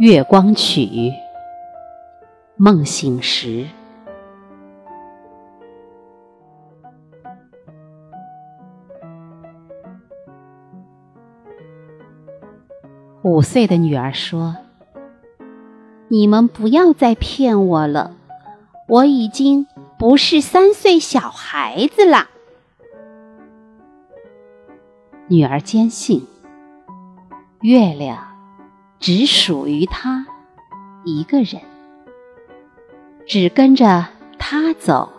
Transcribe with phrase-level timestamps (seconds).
[0.00, 1.12] 月光曲，
[2.56, 3.66] 梦醒时。
[13.20, 14.56] 五岁的女儿说
[16.08, 18.16] ：“你们不要再骗我了，
[18.88, 19.66] 我已经
[19.98, 22.30] 不是三岁小孩子啦。”
[25.28, 26.26] 女儿坚信，
[27.60, 28.29] 月亮。
[29.00, 30.26] 只属于他
[31.06, 31.62] 一个人，
[33.26, 34.06] 只跟着
[34.38, 35.10] 他走，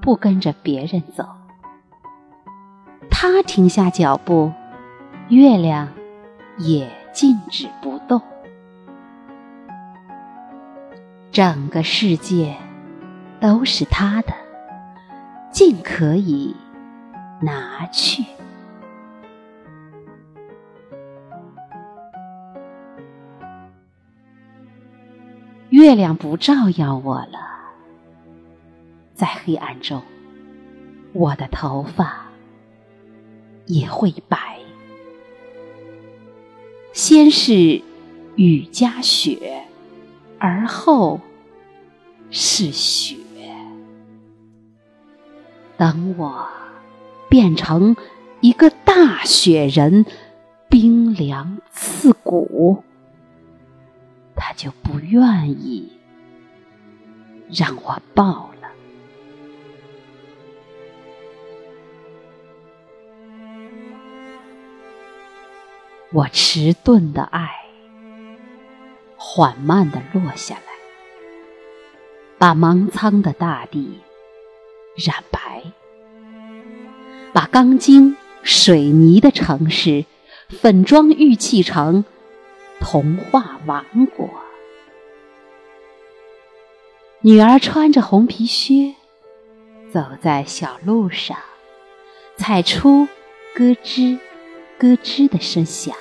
[0.00, 1.26] 不跟着别人走。
[3.10, 4.52] 他停下脚步，
[5.28, 5.88] 月亮
[6.56, 8.22] 也静止不动。
[11.32, 12.54] 整个世界
[13.40, 14.32] 都是他的，
[15.50, 16.54] 尽可以
[17.42, 18.24] 拿去。
[25.74, 27.40] 月亮不照耀我了，
[29.12, 30.00] 在黑暗中，
[31.12, 32.26] 我的头发
[33.66, 34.60] 也会白。
[36.92, 37.82] 先是
[38.36, 39.64] 雨夹雪，
[40.38, 41.20] 而后
[42.30, 43.16] 是雪。
[45.76, 46.48] 等我
[47.28, 47.96] 变成
[48.40, 50.06] 一个大雪人，
[50.68, 52.84] 冰凉刺骨。
[54.56, 55.92] 就不愿意
[57.50, 58.68] 让我抱了。
[66.12, 67.50] 我迟钝的爱，
[69.16, 70.72] 缓慢的落下来，
[72.38, 73.98] 把芒苍的大地
[74.96, 75.62] 染白，
[77.32, 80.04] 把钢筋水泥的城市
[80.48, 82.04] 粉妆玉砌成。
[82.80, 84.28] 童话王国，
[87.20, 88.94] 女儿穿着红皮靴，
[89.92, 91.36] 走在小路上，
[92.36, 93.06] 踩出
[93.54, 94.18] 咯吱
[94.78, 95.96] 咯吱的声响，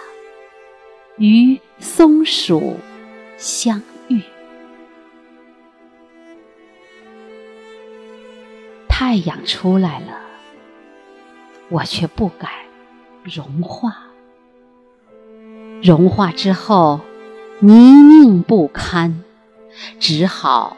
[1.18, 2.78] 与松鼠
[3.38, 4.22] 相遇。
[8.90, 10.22] 太阳出来了，
[11.70, 12.50] 我却不敢
[13.24, 14.13] 融化。
[15.84, 17.02] 融化之后，
[17.60, 17.74] 泥
[18.08, 19.22] 泞不堪，
[20.00, 20.78] 只好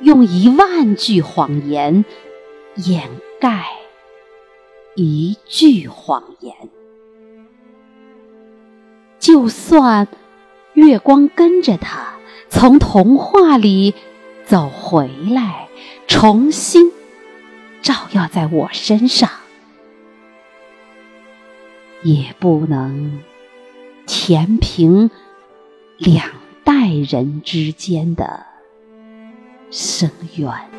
[0.00, 2.04] 用一万句谎言
[2.76, 3.08] 掩
[3.40, 3.64] 盖
[4.94, 6.54] 一句谎言。
[9.18, 10.06] 就算
[10.74, 12.12] 月光跟着他
[12.50, 13.94] 从童话里
[14.44, 15.68] 走回来，
[16.06, 16.92] 重新
[17.80, 19.30] 照耀在我身上，
[22.02, 23.22] 也不能。
[24.08, 25.10] 填平
[25.98, 26.30] 两
[26.64, 28.46] 代人之间的
[29.70, 30.77] 深渊。